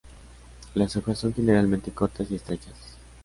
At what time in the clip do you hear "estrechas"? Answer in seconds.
2.35-2.75